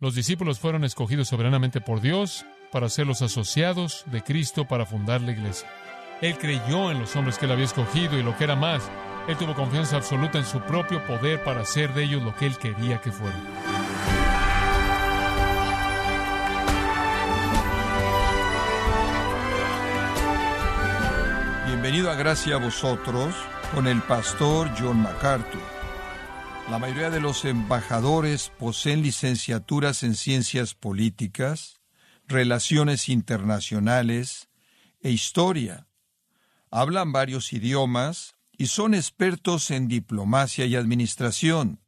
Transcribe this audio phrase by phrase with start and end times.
[0.00, 5.20] los discípulos fueron escogidos soberanamente por Dios para ser los asociados de Cristo para fundar
[5.22, 5.68] la iglesia.
[6.20, 8.90] Él creyó en los hombres que él había escogido y lo que era más,
[9.28, 12.58] él tuvo confianza absoluta en su propio poder para hacer de ellos lo que él
[12.58, 13.40] quería que fueran.
[21.66, 23.34] Bienvenido a Gracia a vosotros
[23.74, 25.79] con el pastor John MacArthur.
[26.70, 31.80] La mayoría de los embajadores poseen licenciaturas en ciencias políticas,
[32.28, 34.48] relaciones internacionales
[35.00, 35.88] e historia.
[36.70, 41.80] Hablan varios idiomas y son expertos en diplomacia y administración.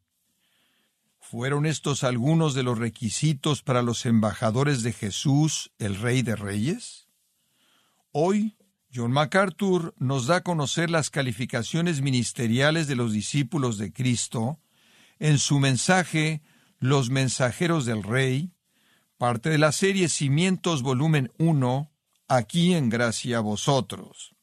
[1.20, 7.06] ¿Fueron estos algunos de los requisitos para los embajadores de Jesús, el Rey de Reyes?
[8.10, 8.56] Hoy,
[8.92, 14.58] John MacArthur nos da a conocer las calificaciones ministeriales de los discípulos de Cristo
[15.23, 16.42] en su mensaje
[16.81, 18.51] Los mensajeros del rey,
[19.19, 21.92] parte de la serie Cimientos volumen 1,
[22.27, 24.34] aquí en gracia a vosotros.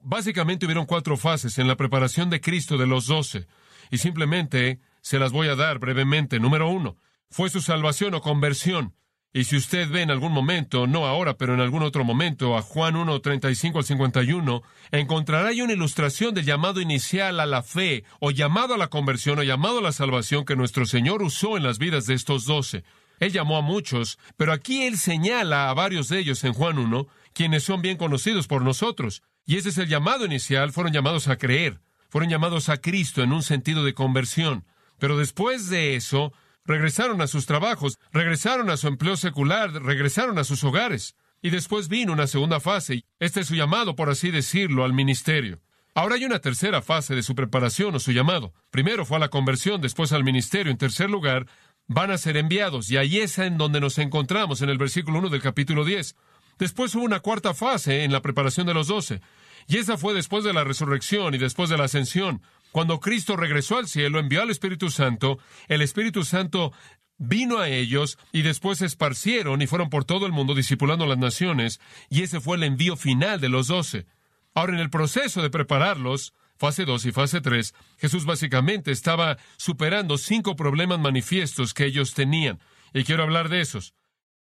[0.00, 3.46] Básicamente hubieron cuatro fases en la preparación de Cristo de los doce,
[3.90, 6.40] y simplemente se las voy a dar brevemente.
[6.40, 6.96] Número uno,
[7.28, 8.94] fue su salvación o conversión.
[9.34, 12.60] Y si usted ve en algún momento, no ahora, pero en algún otro momento, a
[12.60, 18.04] Juan 1, 35 al 51, encontrará ahí una ilustración del llamado inicial a la fe,
[18.20, 21.62] o llamado a la conversión, o llamado a la salvación que nuestro Señor usó en
[21.62, 22.84] las vidas de estos doce.
[23.20, 27.06] Él llamó a muchos, pero aquí Él señala a varios de ellos en Juan 1,
[27.32, 29.22] quienes son bien conocidos por nosotros.
[29.46, 33.32] Y ese es el llamado inicial, fueron llamados a creer, fueron llamados a Cristo en
[33.32, 34.66] un sentido de conversión.
[34.98, 40.44] Pero después de eso, regresaron a sus trabajos, regresaron a su empleo secular, regresaron a
[40.44, 41.16] sus hogares.
[41.40, 43.04] Y después vino una segunda fase.
[43.18, 45.60] Este es su llamado, por así decirlo, al ministerio.
[45.94, 48.54] Ahora hay una tercera fase de su preparación o su llamado.
[48.70, 50.70] Primero fue a la conversión, después al ministerio.
[50.70, 51.46] En tercer lugar,
[51.86, 52.90] van a ser enviados.
[52.90, 56.16] Y ahí es en donde nos encontramos, en el versículo 1 del capítulo 10.
[56.58, 59.20] Después hubo una cuarta fase en la preparación de los doce.
[59.66, 62.42] Y esa fue después de la resurrección y después de la ascensión.
[62.72, 65.38] Cuando Cristo regresó al cielo, envió al Espíritu Santo,
[65.68, 66.72] el Espíritu Santo
[67.18, 71.08] vino a ellos y después se esparcieron y fueron por todo el mundo discipulando a
[71.08, 74.06] las naciones, y ese fue el envío final de los doce.
[74.54, 80.16] Ahora, en el proceso de prepararlos, fase 2 y fase 3, Jesús básicamente estaba superando
[80.16, 82.58] cinco problemas manifiestos que ellos tenían,
[82.94, 83.94] y quiero hablar de esos.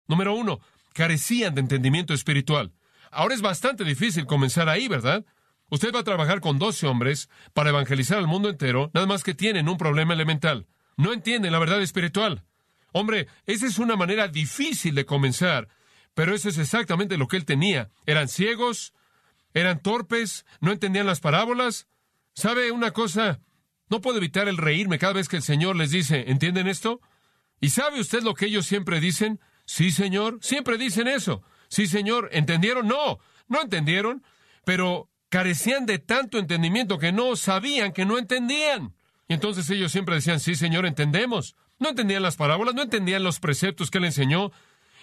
[0.07, 0.59] Número uno,
[0.93, 2.73] carecían de entendimiento espiritual.
[3.09, 5.25] Ahora es bastante difícil comenzar ahí, ¿verdad?
[5.69, 9.33] Usted va a trabajar con 12 hombres para evangelizar al mundo entero, nada más que
[9.33, 10.67] tienen un problema elemental.
[10.95, 12.43] No entienden la verdad espiritual.
[12.93, 15.67] Hombre, esa es una manera difícil de comenzar,
[16.13, 17.91] pero eso es exactamente lo que él tenía.
[18.05, 18.93] Eran ciegos,
[19.53, 21.87] eran torpes, no entendían las parábolas.
[22.33, 23.41] ¿Sabe una cosa?
[23.89, 27.01] No puedo evitar el reírme cada vez que el Señor les dice, ¿entienden esto?
[27.59, 29.39] ¿Y sabe usted lo que ellos siempre dicen?
[29.65, 31.43] Sí, Señor, siempre dicen eso.
[31.67, 32.87] Sí, Señor, ¿entendieron?
[32.87, 34.23] No, no entendieron,
[34.63, 38.95] pero carecían de tanto entendimiento que no sabían que no entendían.
[39.27, 41.55] Y entonces ellos siempre decían, sí, Señor, entendemos.
[41.79, 44.51] No entendían las parábolas, no entendían los preceptos que él enseñó.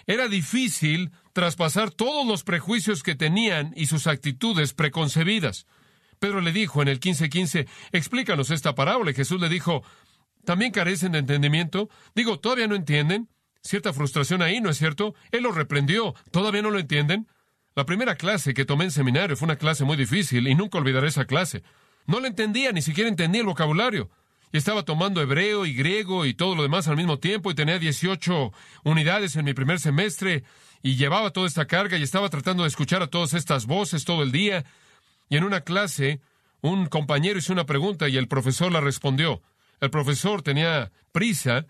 [0.07, 5.65] Era difícil traspasar todos los prejuicios que tenían y sus actitudes preconcebidas.
[6.19, 9.11] Pedro le dijo en el 15:15, explícanos esta parábola.
[9.11, 9.83] Y Jesús le dijo,
[10.43, 11.89] ¿también carecen de entendimiento?
[12.13, 13.29] Digo, ¿todavía no entienden?
[13.61, 15.15] Cierta frustración ahí, ¿no es cierto?
[15.31, 16.13] Él los reprendió.
[16.31, 17.27] ¿Todavía no lo entienden?
[17.75, 21.09] La primera clase que tomé en seminario fue una clase muy difícil y nunca olvidaré
[21.09, 21.61] esa clase.
[22.07, 24.09] No la entendía, ni siquiera entendía el vocabulario.
[24.53, 27.77] Y estaba tomando hebreo y griego y todo lo demás al mismo tiempo y tenía
[27.77, 28.53] 18
[28.85, 30.45] unidades en mi primer semestre
[30.83, 34.23] y llevaba toda esta carga y estaba tratando de escuchar a todas estas voces todo
[34.23, 34.63] el día.
[35.27, 36.21] Y en una clase,
[36.61, 39.41] un compañero hizo una pregunta y el profesor la respondió.
[39.81, 41.65] El profesor tenía prisa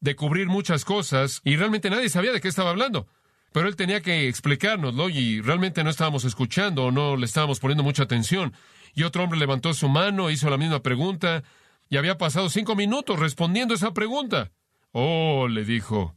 [0.00, 3.06] de cubrir muchas cosas y realmente nadie sabía de qué estaba hablando.
[3.54, 7.84] Pero él tenía que explicárnoslo y realmente no estábamos escuchando o no le estábamos poniendo
[7.84, 8.52] mucha atención.
[8.94, 11.44] Y otro hombre levantó su mano, hizo la misma pregunta
[11.88, 14.50] y había pasado cinco minutos respondiendo esa pregunta.
[14.90, 16.16] Oh, le dijo,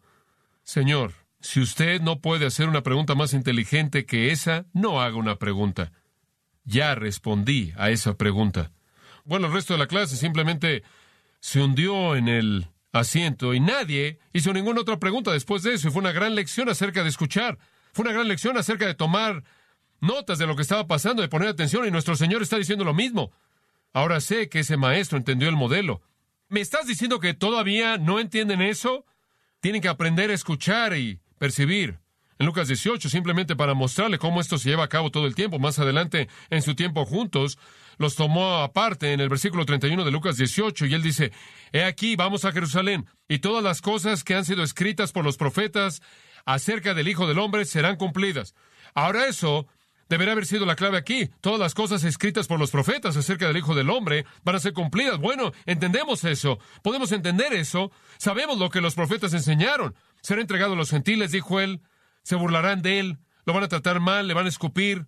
[0.64, 5.36] Señor, si usted no puede hacer una pregunta más inteligente que esa, no haga una
[5.36, 5.92] pregunta.
[6.64, 8.72] Ya respondí a esa pregunta.
[9.26, 10.82] Bueno, el resto de la clase simplemente
[11.40, 15.92] se hundió en el asiento y nadie hizo ninguna otra pregunta después de eso y
[15.92, 17.58] fue una gran lección acerca de escuchar.
[17.94, 19.44] Fue una gran lección acerca de tomar
[20.00, 22.94] notas de lo que estaba pasando, de poner atención y nuestro Señor está diciendo lo
[22.94, 23.32] mismo.
[23.94, 26.02] Ahora sé que ese maestro entendió el modelo.
[26.50, 29.06] ¿Me estás diciendo que todavía no entienden eso?
[29.60, 32.00] Tienen que aprender a escuchar y percibir.
[32.40, 35.58] En Lucas 18, simplemente para mostrarle cómo esto se lleva a cabo todo el tiempo.
[35.60, 37.58] Más adelante, en su tiempo juntos,
[37.98, 41.32] los tomó aparte en el versículo 31 de Lucas 18 y él dice,
[41.72, 45.38] He aquí, vamos a Jerusalén, y todas las cosas que han sido escritas por los
[45.38, 46.02] profetas
[46.46, 48.54] acerca del Hijo del Hombre serán cumplidas.
[48.94, 49.68] Ahora eso
[50.10, 51.30] deberá haber sido la clave aquí.
[51.42, 54.74] Todas las cosas escritas por los profetas acerca del Hijo del Hombre van a ser
[54.74, 55.18] cumplidas.
[55.18, 59.96] Bueno, entendemos eso, podemos entender eso, sabemos lo que los profetas enseñaron.
[60.22, 61.82] Será entregado a los gentiles, dijo él,
[62.28, 65.08] se burlarán de él, lo van a tratar mal, le van a escupir,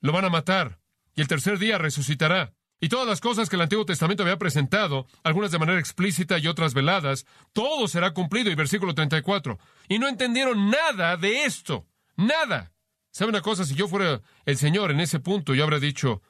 [0.00, 0.80] lo van a matar
[1.14, 2.54] y el tercer día resucitará.
[2.80, 6.46] Y todas las cosas que el Antiguo Testamento había presentado, algunas de manera explícita y
[6.46, 8.50] otras veladas, todo será cumplido.
[8.50, 9.58] Y versículo 34.
[9.88, 11.86] Y no entendieron nada de esto.
[12.16, 12.72] Nada.
[13.10, 13.66] ¿Sabe una cosa?
[13.66, 16.22] Si yo fuera el Señor en ese punto, yo habría dicho,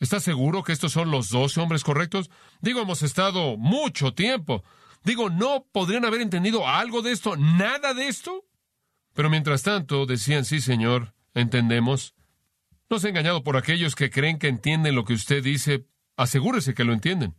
[0.00, 2.28] ¿estás seguro que estos son los doce hombres correctos?
[2.60, 4.64] Digo, hemos estado mucho tiempo.
[5.04, 7.36] Digo, ¿no podrían haber entendido algo de esto?
[7.36, 8.46] ¿Nada de esto?
[9.14, 12.14] Pero mientras tanto, decían, sí, Señor, entendemos.
[12.88, 15.86] No se ha engañado por aquellos que creen que entienden lo que usted dice.
[16.16, 17.34] Asegúrese que lo entienden.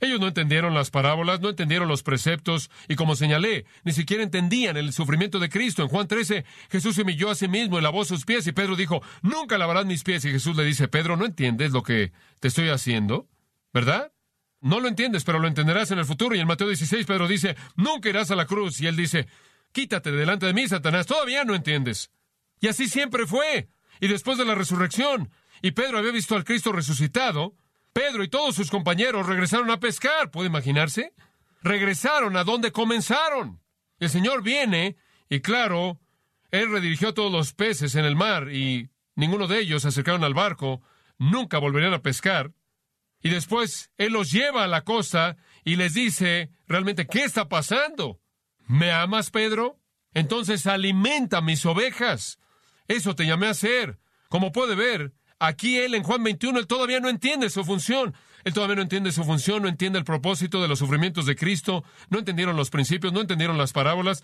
[0.00, 4.76] Ellos no entendieron las parábolas, no entendieron los preceptos, y como señalé, ni siquiera entendían
[4.76, 5.82] el sufrimiento de Cristo.
[5.82, 8.76] En Juan 13, Jesús se humilló a sí mismo y lavó sus pies, y Pedro
[8.76, 10.24] dijo, Nunca lavarás mis pies.
[10.24, 13.28] Y Jesús le dice, Pedro, ¿no entiendes lo que te estoy haciendo?
[13.72, 14.12] ¿Verdad?
[14.60, 16.34] No lo entiendes, pero lo entenderás en el futuro.
[16.34, 18.80] Y en Mateo 16, Pedro dice, Nunca irás a la cruz.
[18.80, 19.26] Y él dice,
[19.74, 22.12] Quítate delante de mí, Satanás, todavía no entiendes.
[22.60, 23.68] Y así siempre fue
[24.00, 25.30] y después de la resurrección,
[25.62, 27.56] y Pedro había visto al Cristo resucitado,
[27.92, 31.12] Pedro y todos sus compañeros regresaron a pescar, ¿puede imaginarse?
[31.60, 33.60] Regresaron a donde comenzaron.
[33.98, 34.96] El Señor viene,
[35.28, 35.98] y claro,
[36.52, 40.34] Él redirigió todos los peces en el mar, y ninguno de ellos se acercaron al
[40.34, 40.82] barco,
[41.18, 42.52] nunca volverían a pescar.
[43.20, 48.20] Y después Él los lleva a la costa y les dice, realmente, ¿qué está pasando?
[48.66, 49.78] ¿Me amas, Pedro?
[50.14, 52.38] Entonces alimenta mis ovejas.
[52.88, 53.98] Eso te llamé a hacer.
[54.28, 58.14] Como puede ver, aquí él en Juan 21, él todavía no entiende su función.
[58.44, 61.82] Él todavía no entiende su función, no entiende el propósito de los sufrimientos de Cristo,
[62.10, 64.22] no entendieron los principios, no entendieron las parábolas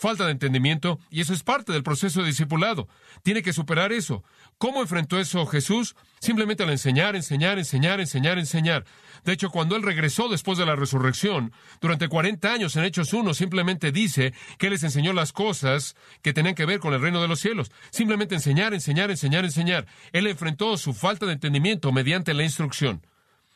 [0.00, 2.88] falta de entendimiento, y eso es parte del proceso de discipulado.
[3.22, 4.24] Tiene que superar eso.
[4.60, 5.96] ¿Cómo enfrentó eso Jesús?
[6.18, 8.84] Simplemente al enseñar, enseñar, enseñar, enseñar, enseñar.
[9.24, 13.32] De hecho, cuando Él regresó después de la resurrección, durante 40 años en Hechos 1,
[13.32, 17.28] simplemente dice que les enseñó las cosas que tenían que ver con el reino de
[17.28, 17.72] los cielos.
[17.88, 19.86] Simplemente enseñar, enseñar, enseñar, enseñar.
[20.12, 23.06] Él enfrentó su falta de entendimiento mediante la instrucción.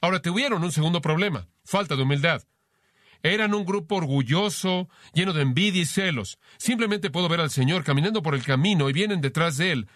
[0.01, 2.45] Ahora tuvieron un segundo problema, falta de humildad.
[3.23, 6.39] Eran un grupo orgulloso, lleno de envidia y celos.
[6.57, 9.89] Simplemente puedo ver al Señor caminando por el camino y vienen detrás de Él,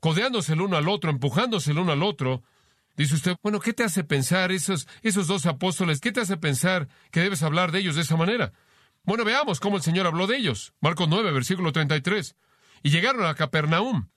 [0.00, 2.42] codeándose el uno al otro, empujándose el uno al otro.
[2.96, 6.00] Dice usted, bueno, ¿qué te hace pensar esos, esos dos apóstoles?
[6.00, 8.52] ¿Qué te hace pensar que debes hablar de ellos de esa manera?
[9.04, 10.74] Bueno, veamos cómo el Señor habló de ellos.
[10.80, 12.36] Marcos 9, versículo 33.
[12.82, 14.08] Y llegaron a Capernaum.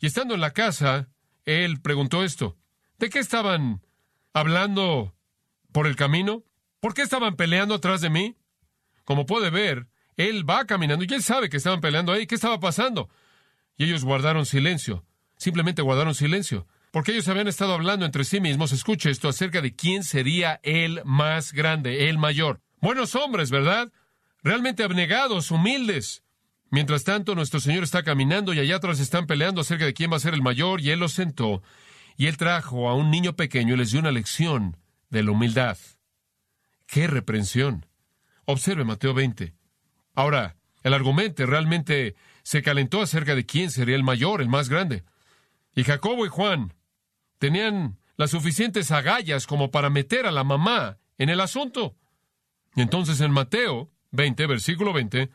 [0.00, 1.08] Y estando en la casa,
[1.44, 2.56] Él preguntó esto.
[2.98, 3.82] ¿De qué estaban
[4.32, 5.14] hablando
[5.72, 6.44] por el camino?
[6.80, 8.36] ¿Por qué estaban peleando atrás de mí?
[9.04, 12.26] Como puede ver, él va caminando y él sabe que estaban peleando ahí.
[12.26, 13.08] ¿Qué estaba pasando?
[13.76, 15.04] Y ellos guardaron silencio.
[15.44, 16.66] Simplemente guardaron silencio.
[16.90, 21.02] Porque ellos habían estado hablando entre sí mismos, escuche esto, acerca de quién sería el
[21.04, 22.62] más grande, el mayor.
[22.80, 23.92] Buenos hombres, ¿verdad?
[24.42, 26.22] Realmente abnegados, humildes.
[26.70, 30.16] Mientras tanto, nuestro Señor está caminando y allá atrás están peleando acerca de quién va
[30.16, 31.62] a ser el mayor, y Él los sentó,
[32.16, 34.78] y Él trajo a un niño pequeño y les dio una lección
[35.10, 35.76] de la humildad.
[36.86, 37.84] ¡Qué reprensión!
[38.46, 39.52] Observe Mateo 20.
[40.14, 45.04] Ahora, el argumento realmente se calentó acerca de quién sería el mayor, el más grande.
[45.74, 46.74] Y Jacobo y Juan
[47.38, 51.96] tenían las suficientes agallas como para meter a la mamá en el asunto.
[52.76, 55.30] Y entonces en Mateo 20, versículo 20,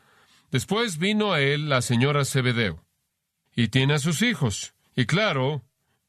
[0.50, 2.84] después vino a él la señora Zebedeo.
[3.54, 4.74] Y tiene a sus hijos.
[4.96, 5.64] Y claro,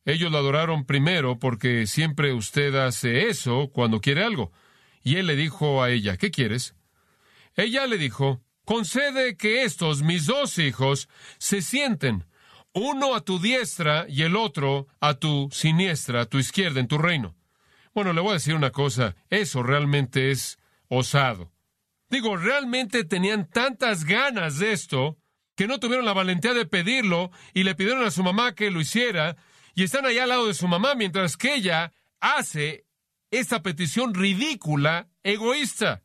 [0.06, 4.52] ellos lo adoraron primero porque siempre usted hace eso cuando quiere algo.
[5.04, 6.76] Y él le dijo a ella, ¿qué quieres?
[7.56, 12.26] Ella le dijo, concede que estos, mis dos hijos, se sienten,
[12.74, 16.98] uno a tu diestra y el otro a tu siniestra, a tu izquierda, en tu
[16.98, 17.36] reino.
[17.94, 21.51] Bueno, le voy a decir una cosa, eso realmente es osado.
[22.10, 25.18] Digo, realmente tenían tantas ganas de esto
[25.56, 28.82] que no tuvieron la valentía de pedirlo y le pidieron a su mamá que lo
[28.82, 29.36] hiciera
[29.75, 32.86] y están allá al lado de su mamá mientras que ella hace
[33.32, 36.04] esta petición ridícula, egoísta.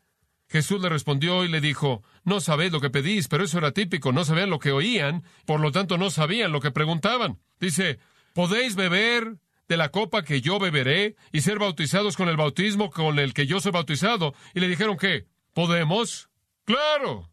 [0.49, 4.11] Jesús le respondió y le dijo, no sabéis lo que pedís, pero eso era típico,
[4.13, 7.39] no sabían lo que oían, por lo tanto no sabían lo que preguntaban.
[7.61, 8.01] Dice,
[8.35, 13.21] ¿podéis beber de la copa que yo beberé y ser bautizados con el bautismo con
[13.21, 14.35] el que yo soy bautizado?
[14.55, 16.29] Y le dijeron que, ¿podemos?
[16.65, 17.31] Claro,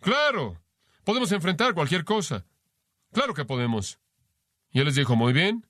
[0.00, 0.60] claro,
[1.02, 2.44] podemos enfrentar cualquier cosa.
[3.12, 3.98] Claro que podemos.
[4.70, 5.66] Y él les dijo, muy bien,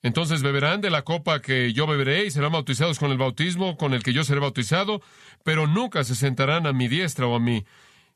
[0.00, 3.92] entonces beberán de la copa que yo beberé y serán bautizados con el bautismo con
[3.92, 5.02] el que yo seré bautizado,
[5.44, 7.66] pero nunca se sentarán a mi diestra o a mi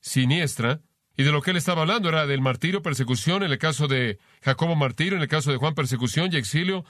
[0.03, 0.83] siniestra.
[1.17, 4.19] Y de lo que él estaba hablando era del martirio, persecución, en el caso de
[4.43, 6.85] Jacobo martirio, en el caso de Juan persecución y exilio.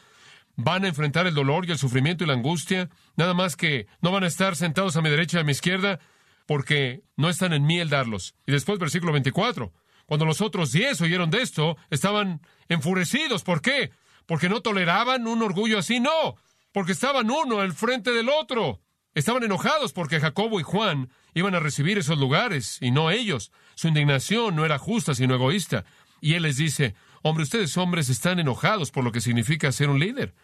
[0.56, 4.10] Van a enfrentar el dolor y el sufrimiento y la angustia, nada más que no
[4.10, 6.00] van a estar sentados a mi derecha y a mi izquierda,
[6.46, 8.34] porque no están en mí el darlos.
[8.44, 9.72] Y después versículo 24.
[10.06, 13.44] Cuando los otros diez oyeron de esto, estaban enfurecidos.
[13.44, 13.92] ¿Por qué?
[14.26, 16.36] porque no toleraban un orgullo así, no,
[16.72, 18.80] porque estaban uno al frente del otro.
[19.14, 23.52] Estaban enojados porque Jacobo y Juan iban a recibir esos lugares y no ellos.
[23.74, 25.84] Su indignación no era justa, sino egoísta.
[26.20, 29.98] Y él les dice, hombre, ustedes hombres están enojados por lo que significa ser un
[29.98, 30.34] líder.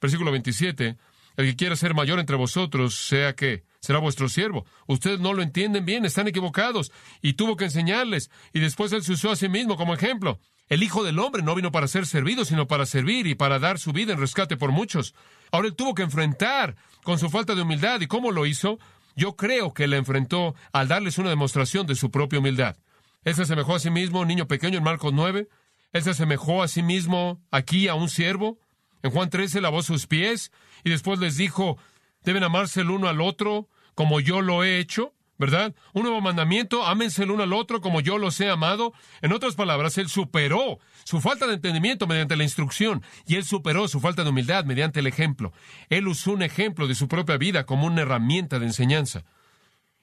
[0.00, 0.96] Versículo 27,
[1.36, 4.66] el que quiera ser mayor entre vosotros, sea que será vuestro siervo.
[4.86, 6.92] Ustedes no lo entienden bien, están equivocados.
[7.22, 8.30] Y tuvo que enseñarles.
[8.52, 10.38] Y después él se usó a sí mismo como ejemplo.
[10.68, 13.78] El Hijo del Hombre no vino para ser servido, sino para servir y para dar
[13.78, 15.14] su vida en rescate por muchos.
[15.50, 18.00] Ahora él tuvo que enfrentar con su falta de humildad.
[18.00, 18.78] ¿Y cómo lo hizo?
[19.16, 22.76] Yo creo que la enfrentó al darles una demostración de su propia humildad.
[23.24, 25.48] Él se asemejó a sí mismo, niño pequeño, en Marcos 9.
[25.92, 28.58] Él se asemejó a sí mismo aquí a un siervo.
[29.02, 30.52] En Juan 13 lavó sus pies
[30.84, 31.78] y después les dijo,
[32.22, 35.74] deben amarse el uno al otro como yo lo he hecho, ¿verdad?
[35.94, 38.92] Un nuevo mandamiento, ámense el uno al otro como yo los he amado.
[39.22, 43.88] En otras palabras, él superó su falta de entendimiento mediante la instrucción y él superó
[43.88, 45.54] su falta de humildad mediante el ejemplo.
[45.88, 49.24] Él usó un ejemplo de su propia vida como una herramienta de enseñanza.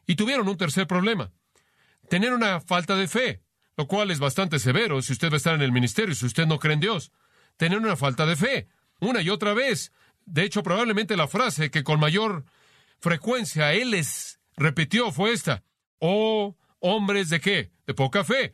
[0.08, 1.32] Y tuvieron un tercer problema,
[2.10, 3.44] tener una falta de fe,
[3.78, 6.48] lo cual es bastante severo si usted va a estar en el ministerio, si usted
[6.48, 7.12] no cree en Dios.
[7.58, 8.68] Tener una falta de fe,
[9.00, 9.92] una y otra vez.
[10.26, 12.44] De hecho, probablemente la frase que con mayor
[13.00, 15.64] frecuencia él les repitió fue esta.
[16.00, 17.72] Oh, hombres de qué?
[17.86, 18.54] De poca fe.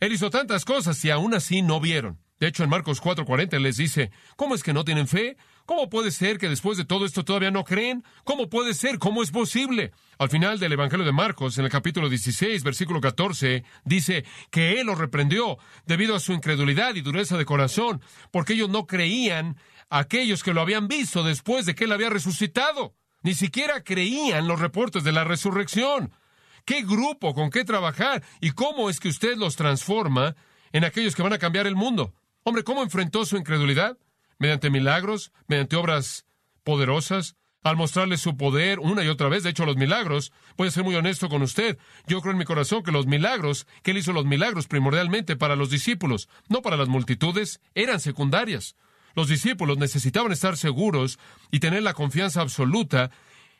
[0.00, 2.18] Él hizo tantas cosas y aún así no vieron.
[2.40, 5.36] De hecho, en Marcos 4:40 les dice, ¿cómo es que no tienen fe?
[5.64, 8.02] ¿Cómo puede ser que después de todo esto todavía no creen?
[8.24, 8.98] ¿Cómo puede ser?
[8.98, 9.92] ¿Cómo es posible?
[10.18, 14.88] Al final del Evangelio de Marcos, en el capítulo 16, versículo 14, dice que Él
[14.88, 15.56] los reprendió
[15.86, 19.56] debido a su incredulidad y dureza de corazón, porque ellos no creían
[19.88, 22.96] a aquellos que lo habían visto después de que Él había resucitado.
[23.22, 26.12] Ni siquiera creían los reportes de la resurrección.
[26.64, 30.36] ¿Qué grupo, con qué trabajar y cómo es que usted los transforma
[30.72, 32.14] en aquellos que van a cambiar el mundo?
[32.44, 33.98] Hombre, ¿cómo enfrentó su incredulidad?
[34.38, 36.24] Mediante milagros, mediante obras
[36.64, 39.42] poderosas, al mostrarle su poder una y otra vez.
[39.42, 42.44] De hecho, los milagros, voy a ser muy honesto con usted, yo creo en mi
[42.44, 46.76] corazón que los milagros, que él hizo los milagros primordialmente para los discípulos, no para
[46.76, 48.76] las multitudes, eran secundarias.
[49.14, 51.18] Los discípulos necesitaban estar seguros
[51.50, 53.10] y tener la confianza absoluta.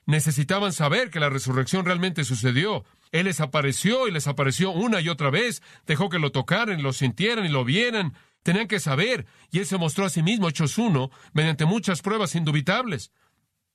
[0.06, 2.85] Necesitaban saber que la resurrección realmente sucedió.
[3.12, 5.62] Él les apareció y les apareció una y otra vez.
[5.87, 8.14] Dejó que lo tocaran, lo sintieran y lo vieran.
[8.42, 9.26] Tenían que saber.
[9.50, 13.12] Y él se mostró a sí mismo, hechos uno, mediante muchas pruebas indubitables.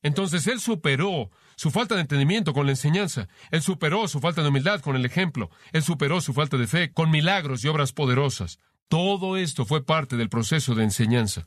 [0.01, 3.27] Entonces él superó su falta de entendimiento con la enseñanza.
[3.51, 5.49] Él superó su falta de humildad con el ejemplo.
[5.71, 8.59] Él superó su falta de fe con milagros y obras poderosas.
[8.87, 11.45] Todo esto fue parte del proceso de enseñanza.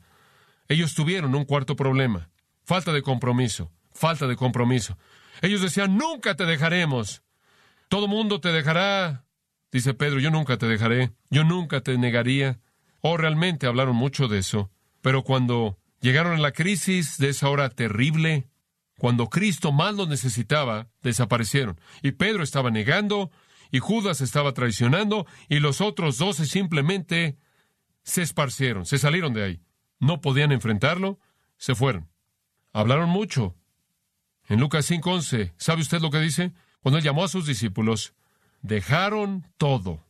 [0.71, 2.29] Ellos tuvieron un cuarto problema,
[2.63, 4.97] falta de compromiso, falta de compromiso.
[5.41, 7.23] Ellos decían, nunca te dejaremos.
[7.89, 9.25] Todo mundo te dejará.
[9.69, 12.61] Dice Pedro, yo nunca te dejaré, yo nunca te negaría.
[13.01, 14.71] Oh, realmente hablaron mucho de eso.
[15.01, 18.47] Pero cuando llegaron a la crisis de esa hora terrible,
[18.97, 21.81] cuando Cristo más lo necesitaba, desaparecieron.
[22.01, 23.29] Y Pedro estaba negando,
[23.71, 27.35] y Judas estaba traicionando, y los otros doce simplemente
[28.03, 29.61] se esparcieron, se salieron de ahí
[30.01, 31.19] no podían enfrentarlo,
[31.57, 32.09] se fueron.
[32.73, 33.55] Hablaron mucho.
[34.49, 36.51] En Lucas 5:11, ¿sabe usted lo que dice?
[36.81, 38.13] Cuando él llamó a sus discípulos,
[38.61, 40.03] dejaron todo.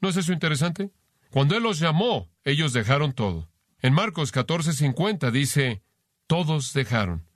[0.00, 0.92] ¿No es eso interesante?
[1.30, 3.48] Cuando él los llamó, ellos dejaron todo.
[3.80, 5.82] En Marcos 14:50 dice,
[6.26, 7.26] todos dejaron,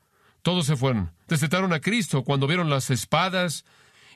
[0.43, 1.13] todos se fueron.
[1.29, 3.65] Desetaron a Cristo cuando vieron las espadas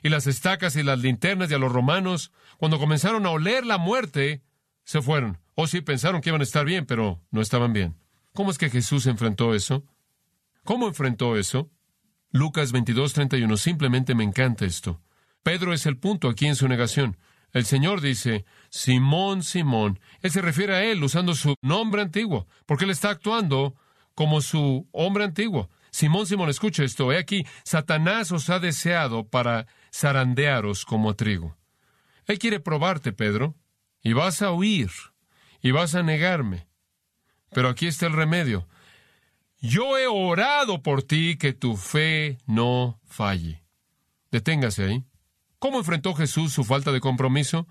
[0.03, 3.79] y las estacas y las linternas y a los romanos, cuando comenzaron a oler la
[3.79, 4.43] muerte,
[4.83, 5.39] se fueron.
[5.59, 7.95] O oh, sí, pensaron que iban a estar bien, pero no estaban bien.
[8.31, 9.83] ¿Cómo es que Jesús enfrentó eso?
[10.63, 11.71] ¿Cómo enfrentó eso?
[12.29, 15.01] Lucas 22:31, simplemente me encanta esto.
[15.41, 17.17] Pedro es el punto aquí en su negación.
[17.53, 19.99] El Señor dice, Simón, Simón.
[20.21, 23.73] Él se refiere a él usando su nombre antiguo, porque él está actuando
[24.13, 25.71] como su hombre antiguo.
[25.89, 27.11] Simón, Simón, escucha esto.
[27.11, 31.57] He aquí, Satanás os ha deseado para zarandearos como trigo.
[32.27, 33.55] Él quiere probarte, Pedro,
[34.03, 34.91] y vas a huir,
[35.61, 36.67] y vas a negarme.
[37.51, 38.67] Pero aquí está el remedio.
[39.59, 43.63] Yo he orado por ti que tu fe no falle.
[44.31, 45.03] Deténgase ahí.
[45.59, 47.67] ¿Cómo enfrentó Jesús su falta de compromiso?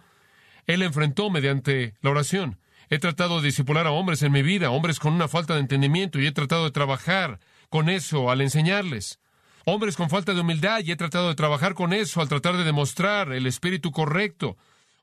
[0.67, 2.59] Él enfrentó mediante la oración.
[2.89, 6.21] He tratado de disipular a hombres en mi vida, hombres con una falta de entendimiento,
[6.21, 9.21] y he tratado de trabajar con eso al enseñarles.
[9.65, 12.65] Hombres con falta de humildad, y he tratado de trabajar con eso al tratar de
[12.65, 14.57] demostrar el espíritu correcto.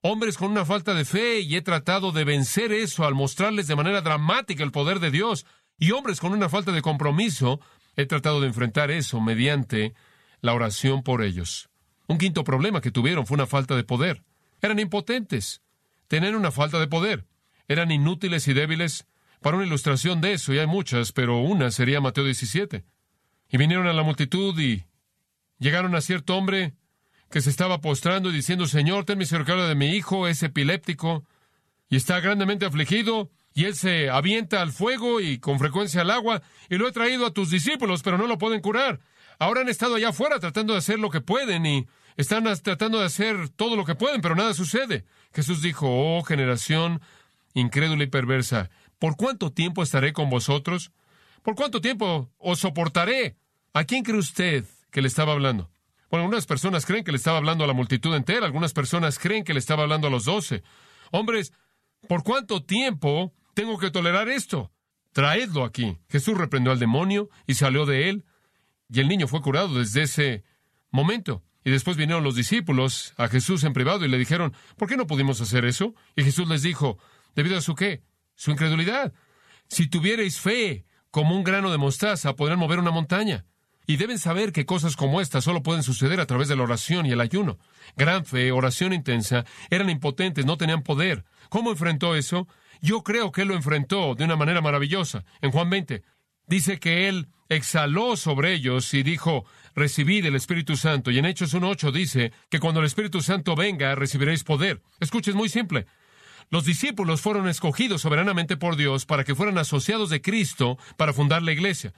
[0.06, 3.78] Hombres con una falta de fe, y he tratado de vencer eso al mostrarles de
[3.78, 5.46] manera dramática el poder de Dios.
[5.80, 7.62] Y hombres con una falta de compromiso,
[7.96, 9.94] he tratado de enfrentar eso mediante
[10.42, 11.70] la oración por ellos.
[12.08, 14.26] Un quinto problema que tuvieron fue una falta de poder.
[14.62, 15.62] Eran impotentes.
[16.10, 17.26] Tenían una falta de poder.
[17.70, 19.08] Eran inútiles y débiles.
[19.40, 22.84] Para una ilustración de eso, y hay muchas, pero una sería Mateo 17.
[23.48, 24.84] Y vinieron a la multitud y
[25.60, 26.74] llegaron a cierto hombre
[27.34, 31.26] que se estaba postrando y diciendo, Señor, ten misericordia de mi hijo, es epiléptico,
[31.90, 36.44] y está grandemente afligido, y él se avienta al fuego y con frecuencia al agua,
[36.70, 39.00] y lo he traído a tus discípulos, pero no lo pueden curar.
[39.40, 41.88] Ahora han estado allá afuera tratando de hacer lo que pueden y
[42.18, 45.04] están tratando de hacer todo lo que pueden, pero nada sucede.
[45.34, 47.02] Jesús dijo, oh generación
[47.56, 50.92] incrédula y perversa, ¿por cuánto tiempo estaré con vosotros?
[51.42, 53.38] ¿Por cuánto tiempo os soportaré?
[53.74, 55.73] ¿A quién cree usted que le estaba hablando?
[56.14, 59.44] Bueno, algunas personas creen que le estaba hablando a la multitud entera, algunas personas creen
[59.44, 60.62] que le estaba hablando a los doce.
[61.10, 61.54] Hombres,
[62.08, 64.72] ¿por cuánto tiempo tengo que tolerar esto?
[65.12, 65.98] Traedlo aquí.
[66.10, 68.26] Jesús reprendió al demonio y salió de él,
[68.90, 70.44] y el niño fue curado desde ese
[70.92, 71.42] momento.
[71.66, 75.08] Y después vinieron los discípulos a Jesús en privado y le dijeron, ¿por qué no
[75.08, 75.96] pudimos hacer eso?
[76.16, 77.00] Y Jesús les dijo,
[77.34, 78.04] ¿debido a su qué?
[78.36, 79.14] Su incredulidad.
[79.68, 83.48] Si tuvierais fe como un grano de mostaza, podrán mover una montaña.
[83.86, 87.06] Y deben saber que cosas como estas solo pueden suceder a través de la oración
[87.06, 87.60] y el ayuno.
[87.98, 91.26] Gran fe, oración intensa, eran impotentes, no tenían poder.
[91.50, 92.48] ¿Cómo enfrentó eso?
[92.82, 95.26] Yo creo que él lo enfrentó de una manera maravillosa.
[95.42, 96.04] En Juan 20
[96.48, 101.12] dice que él exhaló sobre ellos y dijo, recibid el Espíritu Santo.
[101.12, 104.82] Y en Hechos 1.8 dice que cuando el Espíritu Santo venga, recibiréis poder.
[105.00, 105.86] Escuche, es muy simple.
[106.50, 111.42] Los discípulos fueron escogidos soberanamente por Dios para que fueran asociados de Cristo para fundar
[111.42, 111.94] la iglesia.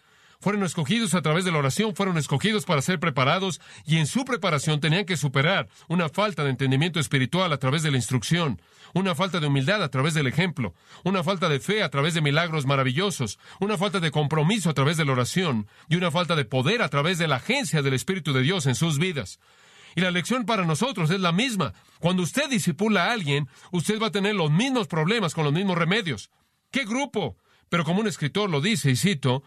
[0.45, 4.25] Fueron escogidos a través de la oración, fueron escogidos para ser preparados y en su
[4.25, 8.62] preparación tenían que superar una falta de entendimiento espiritual a través de la instrucción,
[8.93, 12.21] una falta de humildad a través del ejemplo, una falta de fe a través de
[12.21, 16.45] milagros maravillosos, una falta de compromiso a través de la oración y una falta de
[16.45, 19.39] poder a través de la agencia del Espíritu de Dios en sus vidas.
[19.95, 21.73] Y la lección para nosotros es la misma.
[21.99, 25.75] Cuando usted disipula a alguien, usted va a tener los mismos problemas con los mismos
[25.75, 26.29] remedios.
[26.69, 27.36] ¿Qué grupo?
[27.69, 29.43] Pero como un escritor lo dice, y cito,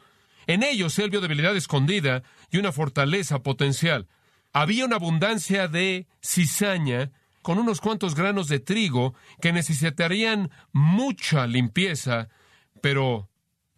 [0.49, 4.09] en ellos él vio debilidad escondida y una fortaleza potencial.
[4.53, 12.31] Había una abundancia de cizaña con unos cuantos granos de trigo que necesitarían mucha limpieza,
[12.81, 13.31] pero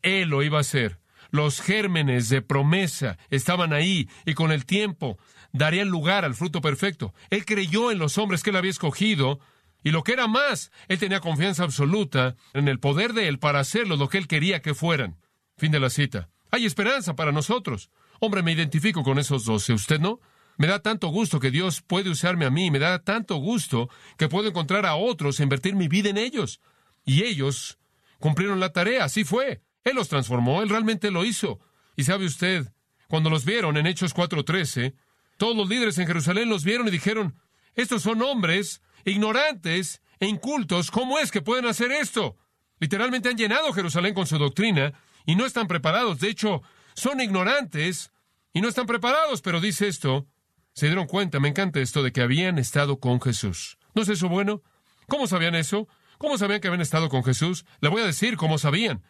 [0.02, 1.00] él lo iba a hacer.
[1.30, 5.18] Los gérmenes de promesa estaban ahí y con el tiempo
[5.52, 7.12] darían lugar al fruto perfecto.
[7.30, 9.40] Él creyó en los hombres que él había escogido
[9.82, 13.58] y lo que era más, él tenía confianza absoluta en el poder de él para
[13.58, 15.16] hacerlo lo que él quería que fueran.
[15.56, 16.29] Fin de la cita.
[16.50, 17.90] Hay esperanza para nosotros.
[18.20, 20.20] Hombre, me identifico con esos doce, ¿usted no?
[20.56, 24.28] Me da tanto gusto que Dios puede usarme a mí, me da tanto gusto que
[24.28, 26.60] puedo encontrar a otros e invertir mi vida en ellos.
[27.04, 27.78] Y ellos
[28.18, 29.62] cumplieron la tarea, así fue.
[29.84, 31.60] Él los transformó, Él realmente lo hizo.
[31.96, 32.72] Y sabe usted,
[33.08, 34.94] cuando los vieron en Hechos 4:13,
[35.38, 37.36] todos los líderes en Jerusalén los vieron y dijeron,
[37.74, 42.36] estos son hombres ignorantes e incultos, ¿cómo es que pueden hacer esto?
[42.78, 44.92] Literalmente han llenado Jerusalén con su doctrina
[45.26, 46.20] y no están preparados.
[46.20, 46.62] De hecho,
[46.94, 48.12] son ignorantes
[48.52, 50.26] y no están preparados, pero dice esto,
[50.72, 53.78] se dieron cuenta, me encanta esto, de que habían estado con Jesús.
[53.94, 54.62] ¿No es eso bueno?
[55.08, 55.88] ¿Cómo sabían eso?
[56.18, 57.64] ¿Cómo sabían que habían estado con Jesús?
[57.80, 59.02] Le voy a decir cómo sabían.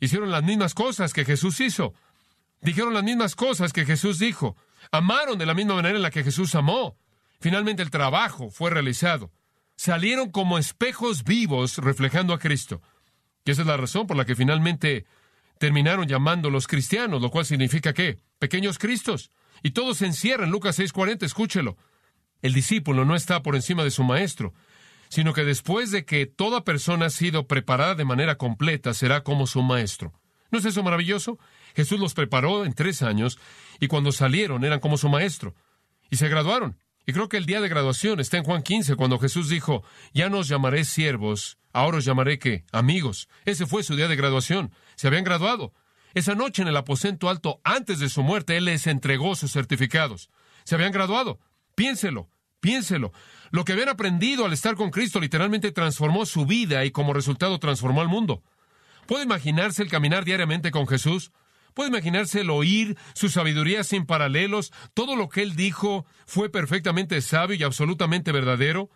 [0.00, 1.94] Hicieron las mismas cosas que Jesús hizo.
[2.60, 4.56] Dijeron las mismas cosas que Jesús dijo.
[4.90, 6.96] Amaron de la misma manera en la que Jesús amó.
[7.40, 9.30] Finalmente el trabajo fue realizado.
[9.76, 12.80] Salieron como espejos vivos reflejando a Cristo.
[13.44, 15.06] Y esa es la razón por la que finalmente
[15.58, 19.30] terminaron llamándolos cristianos, lo cual significa que pequeños cristos.
[19.62, 21.76] Y todos se encierran, Lucas 6:40, escúchelo.
[22.42, 24.52] el discípulo no está por encima de su maestro,
[25.08, 29.46] sino que después de que toda persona ha sido preparada de manera completa, será como
[29.46, 30.12] su maestro.
[30.50, 31.38] ¿No es eso maravilloso?
[31.74, 33.38] Jesús los preparó en tres años
[33.80, 35.54] y cuando salieron eran como su maestro.
[36.10, 36.76] Y se graduaron.
[37.06, 40.28] Y creo que el día de graduación está en Juan 15, cuando Jesús dijo, ya
[40.28, 42.64] no os llamaré siervos, ahora os llamaré qué?
[42.72, 43.28] Amigos.
[43.44, 44.72] Ese fue su día de graduación.
[44.96, 45.72] Se habían graduado.
[46.14, 50.30] Esa noche en el aposento alto, antes de su muerte, Él les entregó sus certificados.
[50.64, 51.38] Se habían graduado.
[51.76, 53.12] Piénselo, piénselo.
[53.50, 57.60] Lo que habían aprendido al estar con Cristo literalmente transformó su vida y como resultado
[57.60, 58.42] transformó al mundo.
[59.06, 61.30] ¿Puede imaginarse el caminar diariamente con Jesús?
[61.76, 64.72] ¿Puede imaginarse el oír su sabiduría sin paralelos?
[64.94, 68.88] Todo lo que él dijo fue perfectamente sabio y absolutamente verdadero.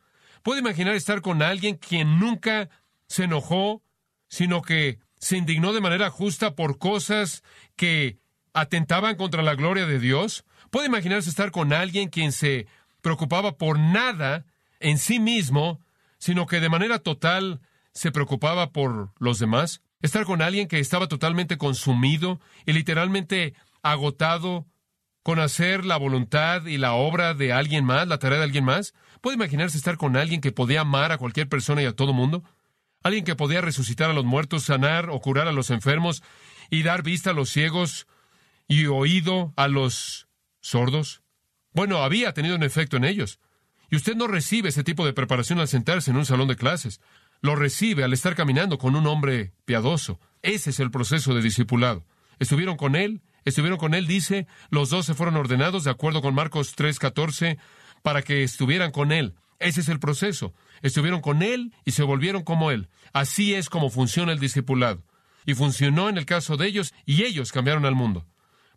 [0.42, 2.70] ¿Puede imaginar estar con alguien quien nunca
[3.06, 3.82] se enojó,
[4.28, 7.42] sino que se indignó de manera justa por cosas
[7.76, 8.18] que
[8.54, 10.46] atentaban contra la gloria de Dios?
[10.70, 12.66] ¿Puede imaginarse estar con alguien quien se
[13.02, 14.46] preocupaba por nada
[14.78, 15.84] en sí mismo,
[16.16, 17.60] sino que de manera total
[17.92, 19.82] se preocupaba por los demás?
[20.00, 24.66] Estar con alguien que estaba totalmente consumido y literalmente agotado
[25.22, 28.94] con hacer la voluntad y la obra de alguien más, la tarea de alguien más.
[29.20, 32.42] ¿Puede imaginarse estar con alguien que podía amar a cualquier persona y a todo mundo?
[33.02, 36.22] Alguien que podía resucitar a los muertos, sanar o curar a los enfermos
[36.70, 38.06] y dar vista a los ciegos
[38.68, 40.28] y oído a los
[40.60, 41.22] sordos.
[41.72, 43.38] Bueno, había tenido un efecto en ellos.
[43.90, 47.00] Y usted no recibe ese tipo de preparación al sentarse en un salón de clases
[47.40, 50.20] lo recibe al estar caminando con un hombre piadoso.
[50.42, 52.04] Ese es el proceso de discipulado.
[52.38, 56.34] Estuvieron con él, estuvieron con él, dice, los dos se fueron ordenados de acuerdo con
[56.34, 57.58] Marcos 3:14
[58.02, 59.34] para que estuvieran con él.
[59.58, 60.54] Ese es el proceso.
[60.80, 62.88] Estuvieron con él y se volvieron como él.
[63.12, 65.04] Así es como funciona el discipulado.
[65.44, 68.26] Y funcionó en el caso de ellos y ellos cambiaron al mundo.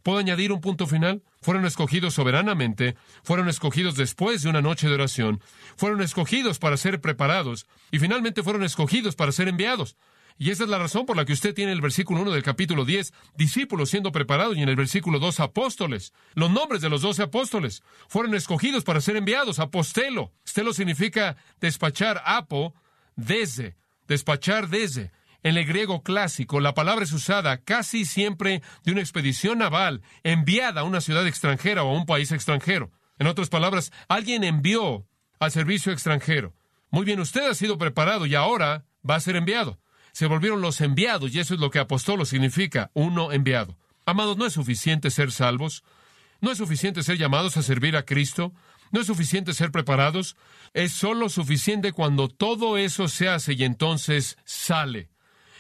[0.04, 1.24] ¿Puedo añadir un punto final?
[1.42, 5.42] Fueron escogidos soberanamente, fueron escogidos después de una noche de oración,
[5.78, 9.96] fueron escogidos para ser preparados y finalmente fueron escogidos para ser enviados.
[10.38, 12.86] Y esa es la razón por la que usted tiene el versículo 1 del capítulo
[12.86, 16.12] 10, discípulos siendo preparados, y en el versículo 2, apóstoles.
[16.34, 20.34] Los nombres de los doce apóstoles fueron escogidos para ser enviados, apostelo.
[20.46, 22.74] Stelo significa despachar, apo,
[23.16, 25.12] desde, despachar desde.
[25.44, 30.82] En el griego clásico, la palabra es usada casi siempre de una expedición naval enviada
[30.82, 32.92] a una ciudad extranjera o a un país extranjero.
[33.20, 35.06] En otras palabras, alguien envió
[35.40, 36.54] al servicio extranjero.
[36.90, 39.80] Muy bien, usted ha sido preparado y ahora va a ser enviado.
[40.14, 43.78] Se volvieron los enviados y eso es lo que apostolo significa, uno enviado.
[44.06, 45.84] Amados, no es suficiente ser salvos,
[46.40, 48.54] no es suficiente ser llamados a servir a Cristo,
[48.92, 50.38] no es suficiente ser preparados,
[50.74, 55.13] es solo suficiente cuando todo eso se hace y entonces sale.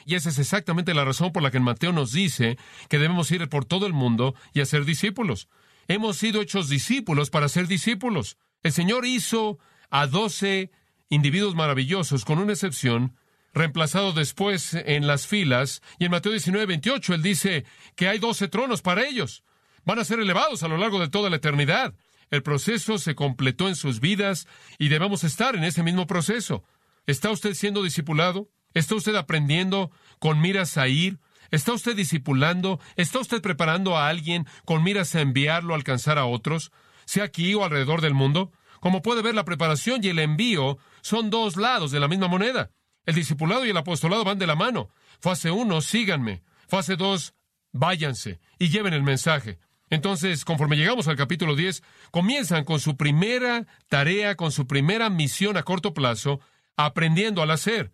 [0.05, 2.57] Y esa es exactamente la razón por la que en Mateo nos dice
[2.89, 5.47] que debemos ir por todo el mundo y hacer discípulos.
[5.87, 8.37] Hemos sido hechos discípulos para ser discípulos.
[8.61, 10.71] El Señor hizo a doce
[11.09, 13.15] individuos maravillosos, con una excepción,
[13.53, 18.47] reemplazado después en las filas, y en Mateo 19, 28 él dice que hay doce
[18.47, 19.43] tronos para ellos.
[19.85, 21.93] Van a ser elevados a lo largo de toda la eternidad.
[22.31, 24.47] El proceso se completó en sus vidas
[24.79, 26.63] y debemos estar en ese mismo proceso.
[27.05, 28.49] ¿Está usted siendo discipulado?
[28.73, 31.19] ¿Está usted aprendiendo con miras a ir?
[31.51, 32.79] ¿Está usted discipulando?
[32.95, 36.71] ¿Está usted preparando a alguien con miras a enviarlo a alcanzar a otros,
[37.05, 38.51] sea aquí o alrededor del mundo?
[38.79, 42.71] Como puede ver, la preparación y el envío son dos lados de la misma moneda.
[43.05, 44.89] El discipulado y el apostolado van de la mano.
[45.19, 46.41] Fase uno, síganme.
[46.67, 47.33] Fase dos,
[47.71, 49.59] váyanse y lleven el mensaje.
[49.89, 55.55] Entonces, conforme llegamos al capítulo 10, comienzan con su primera tarea, con su primera misión
[55.55, 56.39] a corto plazo,
[56.75, 57.91] aprendiendo al hacer.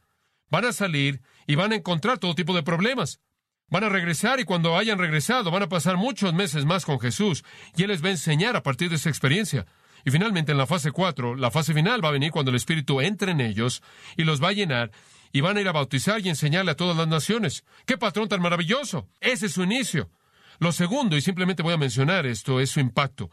[0.49, 3.19] Van a salir y van a encontrar todo tipo de problemas.
[3.67, 7.43] Van a regresar y cuando hayan regresado van a pasar muchos meses más con Jesús
[7.75, 9.67] y Él les va a enseñar a partir de esa experiencia.
[10.05, 13.01] Y finalmente en la fase 4, la fase final va a venir cuando el Espíritu
[13.01, 13.83] entre en ellos
[14.17, 14.91] y los va a llenar
[15.31, 17.63] y van a ir a bautizar y enseñarle a todas las naciones.
[17.85, 19.07] ¡Qué patrón tan maravilloso!
[19.19, 20.09] Ese es su inicio.
[20.59, 23.29] Lo segundo, y simplemente voy a mencionar esto, es su impacto.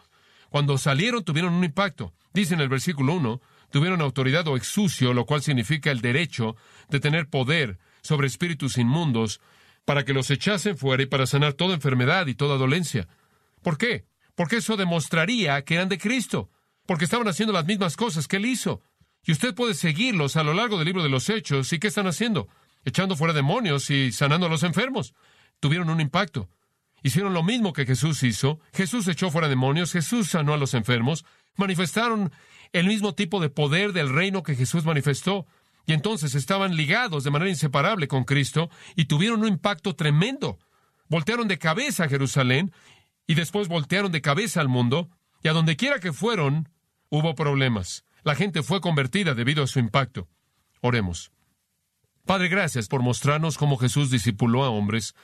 [0.51, 2.13] Cuando salieron tuvieron un impacto.
[2.33, 3.41] Dice en el versículo 1,
[3.77, 6.57] tuvieron autoridad o exucio, lo cual significa el derecho
[6.89, 9.39] de tener poder sobre espíritus inmundos
[9.85, 13.07] para que los echasen fuera y para sanar toda enfermedad y toda dolencia.
[13.63, 14.07] ¿Por qué?
[14.35, 16.49] Porque eso demostraría que eran de Cristo,
[16.87, 18.81] porque estaban haciendo las mismas cosas que Él hizo.
[19.23, 21.71] Y usted puede seguirlos a lo largo del libro de los Hechos.
[21.75, 22.49] ¿Y qué están haciendo?
[22.87, 25.13] Echando fuera demonios y sanando a los enfermos.
[25.61, 26.49] Tuvieron un impacto.
[27.03, 28.59] Hicieron lo mismo que Jesús hizo.
[28.73, 31.27] Jesús echó fuera demonios, Jesús sanó a los enfermos.
[31.57, 32.33] Manifestaron
[32.73, 35.47] el mismo tipo de poder del reino que Jesús manifestó.
[35.87, 40.59] Y entonces estaban ligados de manera inseparable con Cristo y tuvieron un impacto tremendo.
[41.09, 42.73] Voltearon de cabeza a Jerusalén
[43.27, 45.09] y después voltearon de cabeza al mundo
[45.43, 46.69] y a donde quiera que fueron,
[47.09, 48.05] Hubo problemas.
[48.25, 50.29] La gente fue convertida debido a su impacto.
[50.81, 51.31] Oremos.
[52.25, 55.15] Padre, gracias por mostrarnos cómo Jesús discipuló a hombres,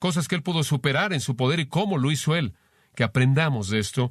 [0.00, 2.54] cosas que Él pudo superar en su poder y cómo lo hizo Él.
[2.96, 4.10] Que aprendamos de esto,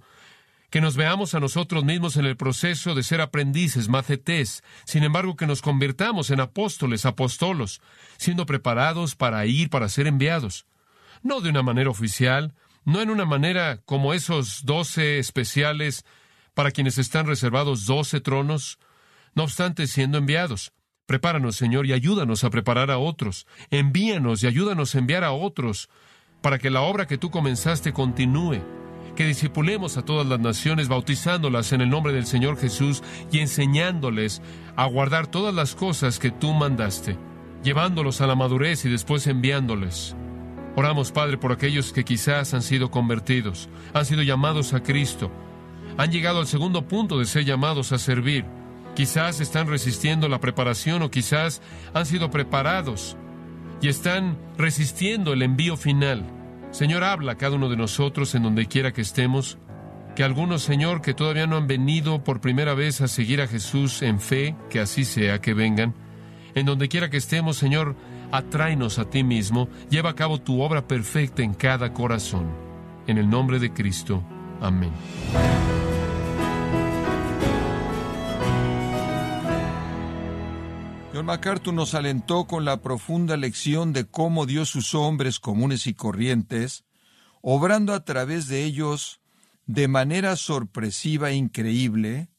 [0.70, 5.36] que nos veamos a nosotros mismos en el proceso de ser aprendices, macetés, sin embargo
[5.36, 7.82] que nos convirtamos en apóstoles, apostolos,
[8.18, 10.66] siendo preparados para ir, para ser enviados.
[11.24, 12.54] No de una manera oficial,
[12.84, 16.06] no en una manera como esos doce especiales
[16.54, 18.80] para quienes están reservados doce tronos,
[19.36, 20.74] no obstante siendo enviados.
[21.06, 23.48] Prepáranos, Señor, y ayúdanos a preparar a otros.
[23.72, 25.90] Envíanos y ayúdanos a enviar a otros,
[26.42, 28.87] para que la obra que tú comenzaste continúe.
[29.18, 33.02] Que disipulemos a todas las naciones, bautizándolas en el nombre del Señor Jesús
[33.32, 34.44] y enseñándoles
[34.76, 37.18] a guardar todas las cosas que tú mandaste,
[37.64, 40.16] llevándolos a la madurez y después enviándoles.
[40.76, 45.32] Oramos, Padre, por aquellos que quizás han sido convertidos, han sido llamados a Cristo,
[45.98, 48.46] han llegado al segundo punto de ser llamados a servir.
[48.96, 51.64] Quizás están resistiendo la preparación o quizás
[51.96, 53.18] han sido preparados
[53.82, 56.37] y están resistiendo el envío final.
[56.78, 59.58] Señor, habla a cada uno de nosotros en donde quiera que estemos.
[60.16, 64.04] Que algunos, Señor, que todavía no han venido por primera vez a seguir a Jesús
[64.04, 65.96] en fe, que así sea, que vengan.
[66.54, 67.96] En donde quiera que estemos, Señor,
[68.32, 72.46] atráenos a ti mismo, lleva a cabo tu obra perfecta en cada corazón.
[73.08, 74.24] En el nombre de Cristo.
[74.62, 74.92] Amén.
[81.18, 85.96] John MacArthur nos alentó con la profunda lección de cómo Dios usó hombres comunes y
[85.96, 86.86] corrientes,
[87.42, 89.20] obrando a través de ellos
[89.66, 92.30] de manera sorpresiva e increíble.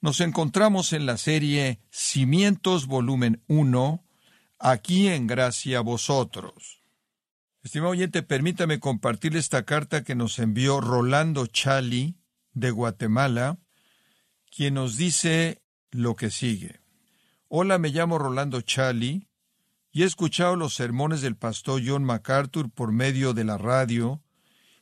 [0.00, 4.04] Nos encontramos en la serie Cimientos volumen 1,
[4.60, 6.80] aquí en Gracia Vosotros.
[7.64, 12.14] Estimado oyente, permítame compartir esta carta que nos envió Rolando Chali
[12.52, 13.58] de Guatemala,
[14.54, 16.81] quien nos dice lo que sigue.
[17.54, 19.28] Hola, me llamo Rolando Chali
[19.90, 24.22] y he escuchado los sermones del pastor John MacArthur por medio de la radio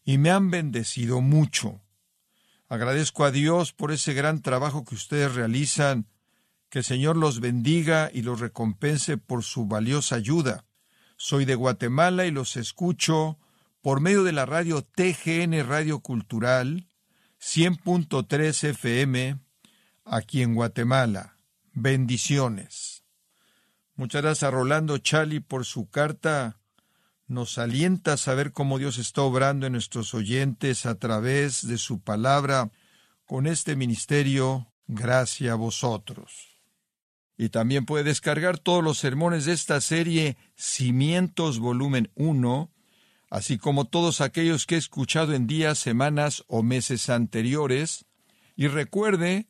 [0.05, 1.81] y me han bendecido mucho.
[2.69, 6.07] Agradezco a Dios por ese gran trabajo que ustedes realizan,
[6.69, 10.65] que el Señor los bendiga y los recompense por su valiosa ayuda.
[11.17, 13.37] Soy de Guatemala y los escucho
[13.81, 16.87] por medio de la radio TGN Radio Cultural
[17.41, 19.41] 100.3 FM
[20.05, 21.35] aquí en Guatemala.
[21.73, 23.05] Bendiciones.
[23.95, 26.59] Muchas gracias a Rolando Chali por su carta.
[27.27, 32.01] Nos alienta a saber cómo Dios está obrando en nuestros oyentes a través de su
[32.01, 32.71] palabra
[33.25, 34.73] con este ministerio.
[34.87, 36.49] Gracias a vosotros.
[37.37, 42.73] Y también puede descargar todos los sermones de esta serie Cimientos volumen 1,
[43.31, 48.07] así como todos aquellos que he escuchado en días, semanas o meses anteriores.
[48.57, 49.50] Y recuerde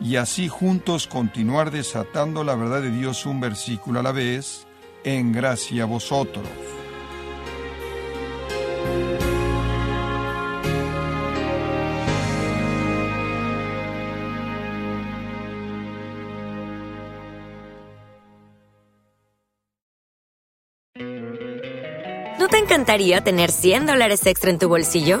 [0.00, 4.66] y así juntos continuar desatando la verdad de Dios un versículo a la vez,
[5.04, 6.46] en gracia a vosotros.
[22.38, 25.20] ¿No te encantaría tener 100 dólares extra en tu bolsillo?